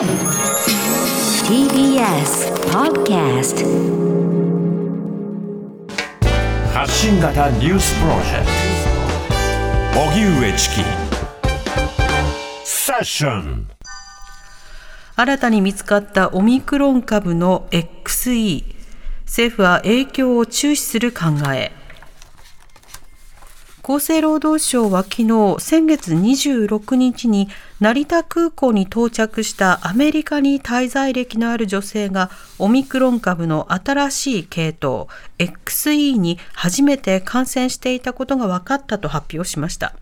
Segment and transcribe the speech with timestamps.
[0.00, 0.08] TBS
[2.72, 3.66] Podcast
[6.72, 8.46] 発信型ニュースプロジェク
[9.92, 10.00] ト。
[10.00, 10.76] 荻上チキ
[12.64, 13.68] セッション
[15.16, 18.64] 新たに見つかったオミクロン株の XE
[19.26, 21.72] 政府は影響を注視する考え
[23.90, 27.48] 厚生労働省は昨日先月26日に
[27.80, 35.06] 成田空港に到着したアメリカに滞在歴のある女性がオミクロン株の新しい系統
[35.38, 39.96] XE に初めて感染していたことが分かったと発表しました。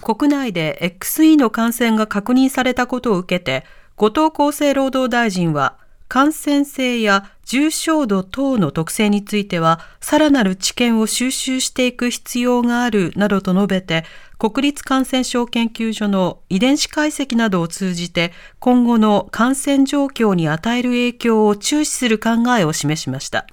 [0.00, 5.76] 国内で XE の感染が確認されたことを受けて後藤厚生労働大臣は
[6.08, 14.04] 感染性や重症度等の特性については、さらなる知見を収集していく必要があるなどと述べて、
[14.36, 23.46] 国立感染症研究所の遺伝子解析などを通じて、今後の感染状況に与える影響を注視する考えを示しました。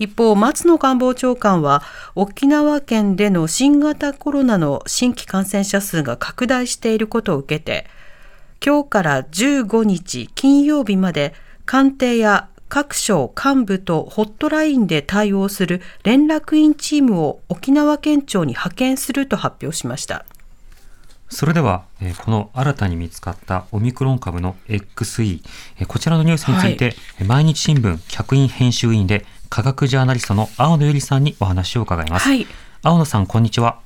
[0.00, 1.84] 一方、松野官房長官は、
[2.16, 7.86] 沖縄県での新型コロナの新規感染者数が拡大していることを受けて、
[8.64, 11.34] 今日から15日金曜日まで
[11.64, 20.24] 官邸や各省幹部とホットラインで対応する連絡員チームを沖縄県庁に派遣すると発表しました。
[21.28, 25.42] それでは、えこの新たに見つかったオミクロン株の XE、
[25.80, 32.26] えこちらのニュースについて、はい、毎日新聞客員編集員で科学ジャーナリストの青野由里さんにお話を伺います。
[32.26, 32.46] はい、
[32.82, 33.81] 青野さん、こんにちは。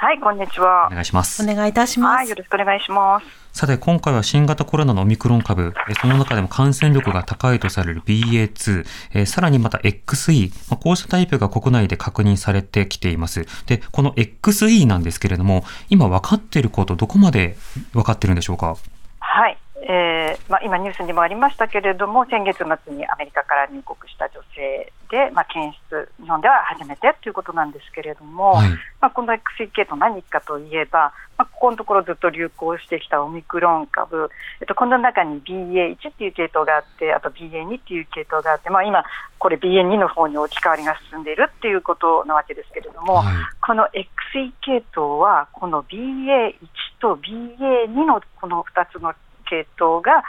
[0.00, 0.86] はい、こんにちは。
[0.86, 1.42] お願いします。
[1.42, 2.16] お願いいたします。
[2.18, 3.26] はい、よろしくお願いします。
[3.52, 13.44] さて、今回は新型コロナのオミクロン株、その中でも感染力が高いとされる BA.2、えさらにまた XE、まこうしたタイプが国内で確認されてきています。
[13.66, 17.56] で、この XE なんですけれども、今分かっていること、どこまで
[17.92, 18.76] 分かってるんでしょうか？
[19.18, 19.58] はい。
[19.82, 34.30] えーまあ、今、ニュースにもありましたけれども、先月末にアメリカから入国した女性で、まあ、検出、日本では初めてということなんですけれども、はい、まあ、この XE 系統、何かといえば、まあ、ここのところずっと流行してきたオミクロン株、
[34.60, 39.04] えっと、この中に BA1 っていう系統があって、あと BA2 っていう系統があって、まあ、今、
[39.38, 46.54] これ BA2 の方に置き換わりが進んでいるっていうことなわけですけれども、はい、この XE 系統は、この BA1
[47.00, 49.14] と BA2 のこの2つの
[49.48, 50.24] 系統が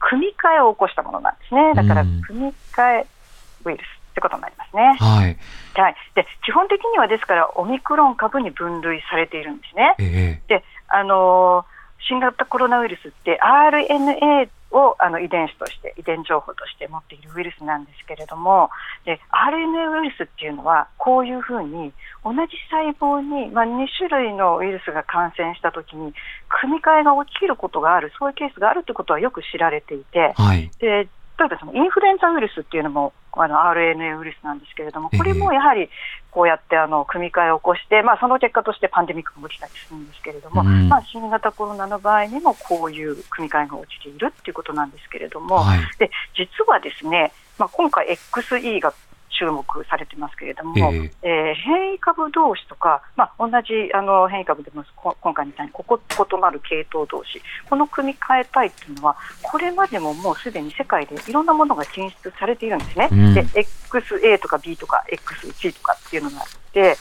[0.00, 1.74] 組み換えを起こしたものなんですね。
[1.74, 3.06] だから、組み換え
[3.64, 4.96] ウイルスってことになりますね。
[4.98, 5.36] はい。
[5.74, 5.96] はい。
[6.14, 9.94] で、基本的にはですから、オミクロン株に分類されているんですね。
[9.98, 18.70] えー、で、あのー新型コロナウイルスって RNA をあの遺伝子として遺伝情報として持っているウイルスなんですけれども
[19.04, 21.92] で RNA ウイルスっていうのはこういうふうに
[22.24, 26.12] 同じ細胞に、まあ、2種類のウイルスが感染したときに
[26.60, 31.08] 組み換えが起きることがあるそういうケースがあるということはよく知られていて、はい、で
[31.38, 33.12] 例えばそのインフルエンザウイルスっていうのも
[33.42, 35.88] あの RNA ウイルスなんですけれども、これもやはり
[36.30, 48.92] こうやってあの組み換えを起こして、まあ、その結果としてパンデミックが起きたりするんですけれども、うん、まあ、新型コロナの場合にもこういう組み換えが起きているっていうことなんですけれども、はい、で実はですね、まあ、今回 XE が
[49.38, 54.84] 注目されてますけれども、えー、えー、変異株同士とか、まあ、同じあの変異株でも
[55.20, 63.08] 今回みたいにここ異なる系統同士、この組み換えたいというのは、これまでももうすでに世界でいろんなものが検出されているんですね。
[63.12, 66.96] うん、で XA とか B とか XG とかっていうのがあって、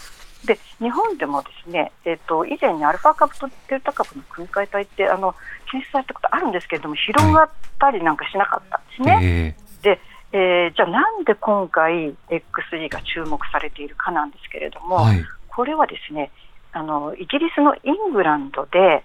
[0.45, 5.33] で日本でもですね、えーと、以前にアルファ株とデルタ株の組み換え体ってあの
[5.69, 7.49] 検出されたことあるんですけれども、広がっ
[7.79, 9.11] たりなんかしなかったんですね。
[9.11, 9.99] はいえー、で
[10.33, 16.31] えー、じゃあなんで今回 XE が注目されているかなんですけれども、はい、これはですね
[16.73, 19.03] あのイギリスのイングランドで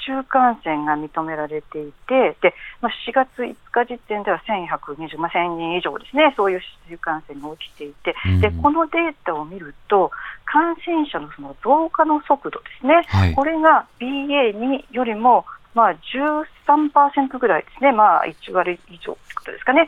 [0.00, 10.10] 市中感染が認められていてで、まあ、4月5日時点では1120、まあ、1000人以上ですねそういう市中感染が起きていて、うん、でこのデータを見ると
[10.44, 19.86] 感染者のその増加の速度ですね、はい、これが BA2 よりもまあ、13%ぐらいですね、まあ、1割以上ことですかね、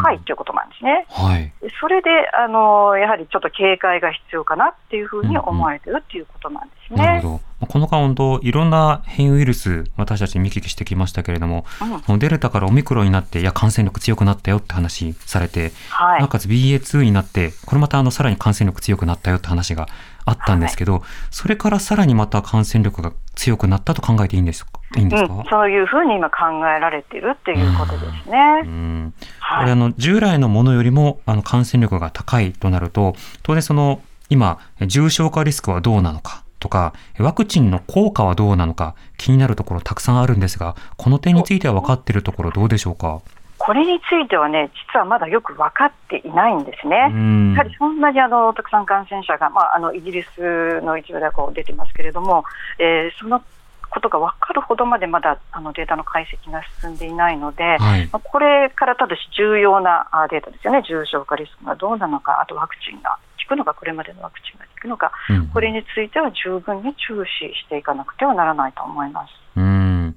[0.00, 1.06] 高いということなんですね。
[1.10, 7.04] はい、それであの、やはりちょっと警戒が必要かなっていうふうに思われてるっていうことなんですね。
[7.04, 7.66] なるほど。
[7.68, 11.64] この間、本当、いろんな変異ウイルス、私たち見聞きしてきましたけれども、
[12.08, 19.86] うん、デルタからオミクロンになって、いや、感染力強くなったよって話されて、はい、なおかつ BA.2 になって、これまたあのさらに感染力強くなったよって話が
[20.24, 24.72] あったんですけど、はい、それからさらにまた感染力が強くなったと考えていいんですか？
[24.96, 26.36] いいんですか、うん、そういうふうに今考
[26.68, 28.62] えられているっていうことですね。
[28.64, 29.14] うん。
[29.58, 43.20] これあの従来のものよりもあの感染力が高いとなると当然その今重症化リスクはどうなのかとか、ワクチンの効果はどうなのか気になるところたくさんあるんですが、この点については分かっているところどうでしょうか？
[43.58, 46.96] これについてはね、実はまだよく分かっていないんですね。
[46.96, 52.44] やはりそんなにあのたくさん感染者が、まあ、あのイギリスの一部ではこう出てますけれども、
[52.78, 53.42] えー、その
[53.88, 69.30] ことが分かるほどまでまだあのデータの解析が進んでいないので、はい、まあ、これからただし重要なデータですよね、重症化リスクがどうなのか、あとワクチンが効くのか、これまでのワクチンが効くのか、うん、これについては十分に注視していかなくてはならないと思います。
[69.56, 70.16] うん。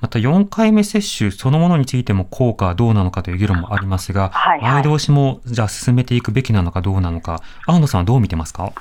[0.00, 8.72] また4回目接種そのものについても効果はどうなのかという議論もありますが、はいはい、前倒しもじゃあ進めていくべきなのかどうなのか、青野さんはどう見てますか？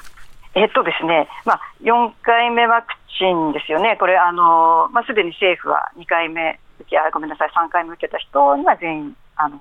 [0.56, 9.58] えっとですね、まあ、4回目ワクチンですよね、これ、あのまあ、すでに政府は2回目あごめんなさい、3回目受けた人には全員あの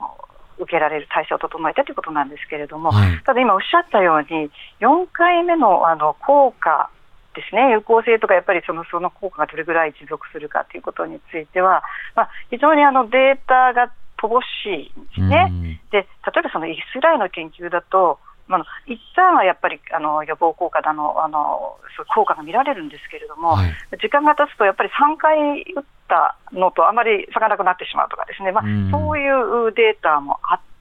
[0.59, 6.91] 受けられる体制を整えたということなんですけれども、はい、ただ今おっしゃったように、4回目のあの効果
[7.35, 11.83] ですね、有効性とか、やっぱりそのその効果がどれぐらい持続するかということについては、
[12.15, 13.93] まあ、非常にあのデータが
[14.23, 15.81] 乏しいんですね。
[15.91, 16.07] で例
[16.39, 21.77] えばそのイスラエルの研究だと、まあ、一旦はやっぱりあの予防効果だのあの
[22.15, 30.74] 効果が見られるんですけれども、はい、時間が経つとやっぱり3回打ったのとあまり差がなくなってしまうとかですね、まあ、そういうデータもあって。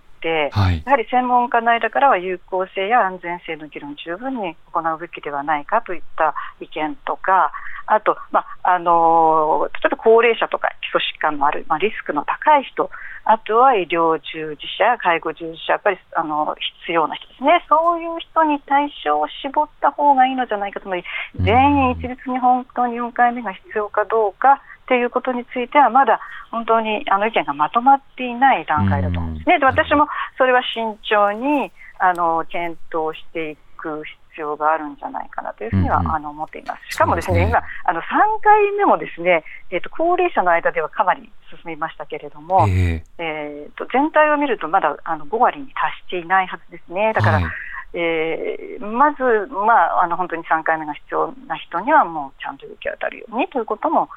[0.52, 7.52] はい、やはり専門家の間からは有効性や安全性の議論十分に行うべきではないかといった意見とか、
[7.86, 12.90] あと、まあ、あの例えば高齢者とか基礎疾患のある、まあ、リスクの高い人、
[13.26, 20.90] あとは医療従事者、介護従事者、やっぱりあの必要な人ですね、そういう人に対象を絞った方がいいのじゃないかと、
[21.40, 24.62] 全員一律に本当に4回目が必要かどうか。
[24.94, 26.20] っていうことについては、まだ
[26.52, 29.58] 本当にあの意見がまとまっていない段階だと思うんですね。
[29.58, 30.06] で私も
[30.38, 36.94] それは慎重にあの検討していく必要があるんじゃないかなというふうには、うん、あの思っています。
[36.94, 38.04] しかもですね、すね今あの3
[38.44, 47.14] 回目もですね、えっ、ー、と高齢者の間ではかなり進みましたけれども、えー、えー、と全体を見るとまだあの5割に達していないはずですね。
[47.16, 47.46] だから、はい、
[47.94, 54.10] えー、まず、まあ、あの本当に3回目が必要な人にはもうちゃんと行き当たるようにということも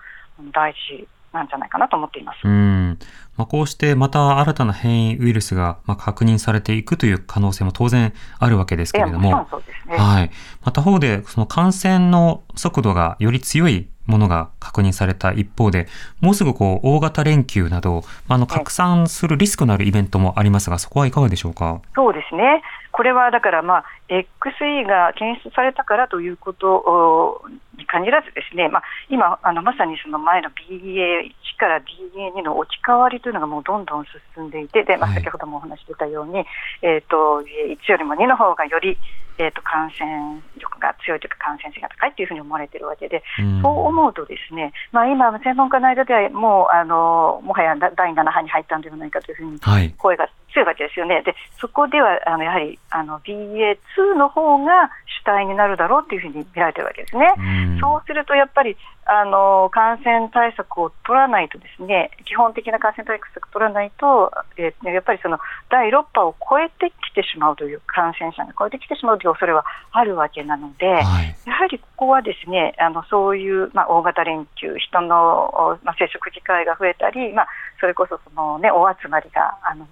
[0.53, 2.37] 大事なんじゃないかなと思っています。
[2.45, 2.99] うん
[3.37, 9.47] まあ、こうしてまた新たな変異ウイルスがまあ確認されていくという可能性も当然あるわけですけれども、
[9.87, 10.31] ね、はい。
[10.65, 15.89] また方でその感染の速度がより強いものが確認された一方で、
[16.21, 21.81] もうすぐこう大型連休など、あの拡散するリスクのあるイベントもありますが、そこはいかがでしょうか？
[21.95, 22.63] そうですね。
[22.93, 27.43] これはだから、まあ、XE が検出されたからということ
[27.77, 34.05] に限らず、ですね、まあ、今、あのまさにその前の BA1 から BA2 の置き換わりというのがもうどんどん
[34.37, 36.47] 進んでいて、でまあ、先ほどもお話し出たように、はい、
[36.83, 38.97] えーと、1よりも2の方がより、
[39.39, 49.59] えーと、感染力が強いというか、感染性が高いというふうに思われているわけで、うん、そう思うと、ですね、まあ、今、専門家の間ではもうあのもはや第7波に入ったんではないかというふうに
[49.97, 51.23] 声が強いわけですよね。
[51.23, 54.91] でそこではあのやはりあの BA2 の方が
[55.23, 57.27] 主体になるだろうというふうに見られているわけですね。
[57.37, 65.39] うそうするとやっぱりあの感染対策を取らないとですね基本的な感染対策を取らないと、えー、やっぱりその
[65.71, 77.49] 第6波を超えてきてしまうという感染者が超えてきてしまうという恐れはあるわけなので、はい、やはりここはですねあのそういう、まあ、大型連休人の、まあ、接触機会が増えたり、まあ、
[77.81, 79.87] それこそその、ね、大集まりがあの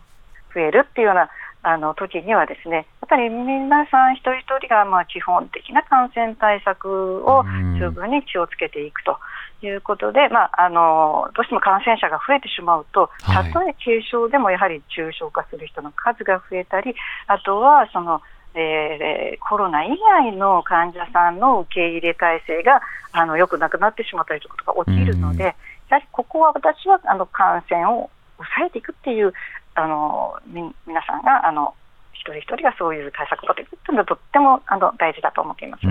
[0.55, 1.29] 増えるっていうような
[1.65, 7.43] あの時にはですねやっぱり皆さん一人一人がまあ基本的な感染対策を
[7.79, 9.17] 十分に気をつけていくと
[9.63, 16.95] いうことで、まあ、あのどうしても感染者が増えてしまうとたとえ軽症でもやはり重症化する人の数が増えたり
[17.27, 18.21] あとはその
[18.55, 22.83] えー、コロナ以外の患者さんの受け入れ体制が
[23.13, 25.55] あのよくなくなってしまったりということが起きるので、や
[25.91, 29.33] はりここは私はあの感染を抑えていくっていう
[29.75, 31.75] あのみ皆さんがあの
[32.13, 35.87] 一人一人がそういう対策を取っていくというのはとってもあの大事だと思っています。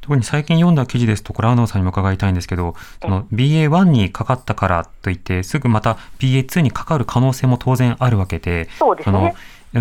[0.00, 1.80] 特に最近読んだ記事ですと、これ、安藤さん。
[1.80, 9.34] にも伺いたいんですけど、その BA.1 にかかったからといって、すぐまた BA.2 にかかる可能性も当然あるわけで、そうですね、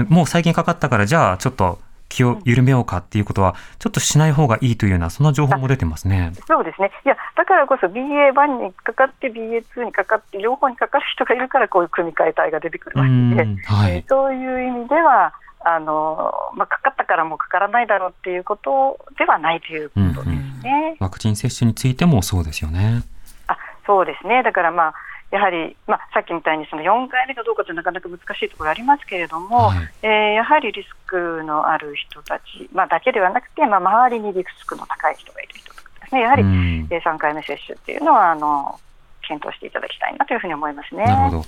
[0.08, 1.80] もう最近かかったから、じゃあちょっと
[2.10, 6.32] 気を緩めようかっていうことは、ちょっとしない方がいいというような、そんな情報も出てますね。
[6.48, 6.92] そうですね。
[7.06, 15.34] いや、だからこそ BA.1 にかかって、BA.2 にかかって、両方にかかる人がいるから、こういう組み換え体が出てくるわけで、はい、そういう意味では、
[15.66, 23.02] あのまあ、かかったからもうかからないだろうっていうことではないということですね、うんうん、ワクチン接種についてもそうですよね。
[23.48, 23.58] あ
[23.88, 24.94] そうですねだからまあ
[25.34, 38.80] やはり、まあ、さっきみたいにその4回目かどうかってなかなか難しいところありますけれども、はい、えー、やはりリスクのある人たち、まあ、だけではなくて、まあ、周りにリスクの高い人がいる人とかですね、やはり、うん、3回目接種っていうのはあの
[39.28, 41.04] 検討していただきたいなというふうに思いますね。
[41.06, 41.46] なるほど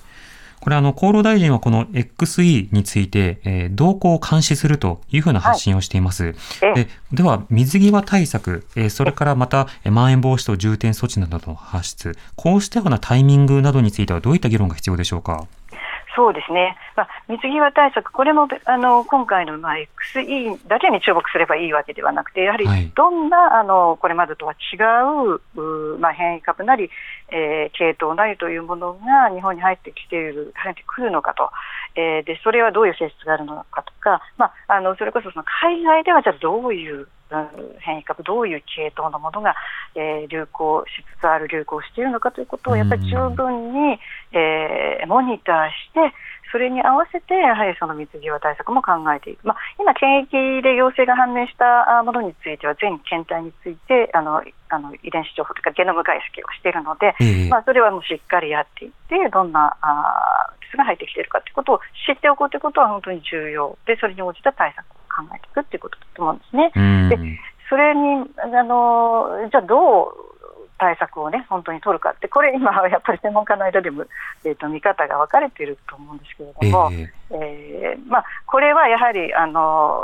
[0.59, 6.35] これあの、厚労大臣はこの XE について、えー、動向を監視するというふうな発信をしています。
[6.61, 15.45] はい、ででは、水際対策、えー、それからまた、まん延防止等重点措置などの発出、こうしたようなタイミングなどについてはどういった議論が必要でしょうか？
[16.15, 19.75] そうですね、まあ、水際対策、これもあの今回のまあ
[20.15, 24.77] XE だけに注目すればいいわけではなくて、やはりどんな、はい、あのこれまでとは違
[25.27, 26.89] うう、まあ、変異株なり、
[27.31, 31.49] えー、系統なりというものが日本に入ってきている、入ってくるのかと、
[31.95, 37.07] えー、でそれはどういう性質があるのかとか、まあ、あのそれこそその海外ではじゃあどういう
[37.79, 39.55] 変異株、どういう系統のものが、
[39.95, 43.99] えー、流行しつつある、流行しているのかということを、やっぱり十分に、
[44.31, 46.13] えー、モニターして、
[46.51, 66.71] それに合わせて、やはりその水際対策も考えていく、まあ、今、検疫で陽性が判明したものについては、全検体についてあのあの遺伝子情報というか、ゲノム解析をしているので、えー、まあ、それはもうしっかりやっていって、どんなあウイルスが入ってきているかということを知っておくということは本当に重要で、それに応じた対策考えていくっていうことだと思うんですね。
[67.09, 70.25] でそれにあのじゃあどう
[70.77, 74.05] 対策をね本当に取るかってこれ今やっぱり専門家の間でも、
[74.43, 80.03] えーと、見方が分かれていると思うんですけれども、えー、えー、まあ、これはやはりあの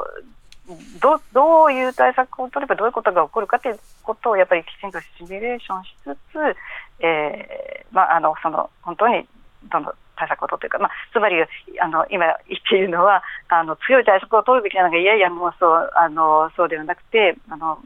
[1.02, 9.28] どどういう対策を取ればどういうことが起こるかということをやっぱりきちんとシミュレーションしつつ、えーまあ、あのその本当に
[9.70, 17.80] どんどん対策を取っていくか、まあ、つまりあの今言っているのはあの強い対策を取るべきなのがいやいやもうそうあのそうではなくてあの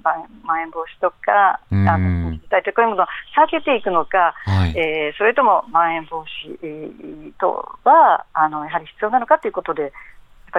[0.43, 9.91] まん延防止とかあの体とこういうものを避けていくのか、はい、えー、それともまん延防止とはあのやはり必要なのかということで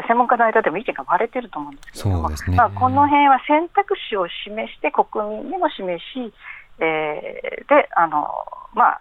[0.06, 6.32] 専門家の間でも意見が割れていると思うんですけれども、ね、まあ、この辺は選択肢を示して国民にも示し、
[6.80, 8.28] えー、であの
[8.74, 9.00] ま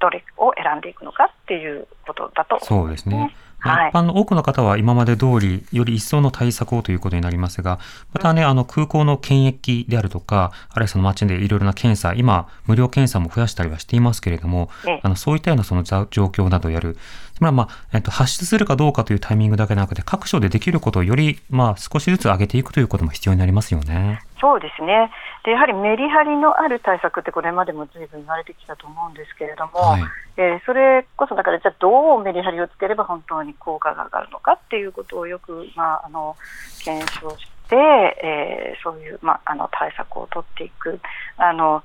[0.00, 3.34] どれを選んでいくのかっていうことだと、ね、そうですね。
[3.58, 7.78] 一般の多くの方は今まで通りより一層の対策をということになりますが、
[8.12, 14.70] またね、あの空港の検疫であるとか、あるいはその街でいろいろな検査、今、無料検査も増やしたりはしていますけれども、
[15.02, 16.96] あのそういったようなその状況などをやる、
[17.34, 24.20] つまり、まあえっと、発出するかどうかというタイミングだけでなくて、各所でできることをより、まあ、少しずつ上げていくということも必要になりますよね。
[24.46, 25.10] そうですね。
[25.44, 30.02] でやはりメリハリのある対策ってこれまでもずいぶん言われてきたと思うんですけれども、はい、
[30.36, 36.36] えー、それこそだからじゃあどうメリハリをつければ本当に効果が上がるのかっていうことをよく、まあ、あの
[36.84, 41.00] 検証して、えー、そういう、まあ、あの対策を取っていく。
[41.38, 41.82] あの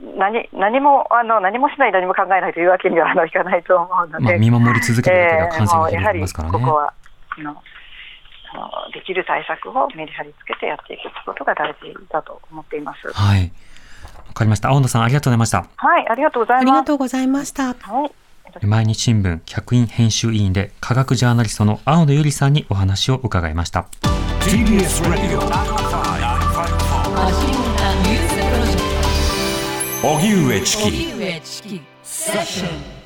[0.00, 6.52] 何何もあの何もしない、何も考えないというわけにはあのいかないと思うので、まあ、見守り続けるだけで感染が広ますからね。
[6.52, 6.94] ここは
[7.36, 7.54] あのあ
[8.54, 13.12] のできる対策をメリハリつけてやっていくことが大事だと思っています。
[13.12, 13.52] はい。
[14.28, 14.70] わかりました。
[14.70, 15.66] 青野さん、ありがとうございました。
[15.76, 16.62] はい、ありがとうございます。
[16.62, 17.74] ありがとうございました。
[17.74, 18.12] はい。
[18.62, 23.86] 毎日新聞客員編集委員で科学ジャーナリストの青野由里さんにお話を伺いました。
[24.40, 25.40] TBS ラジオ
[30.00, 32.97] 荻上チキセッション